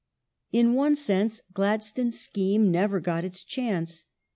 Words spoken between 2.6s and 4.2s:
never got its chance.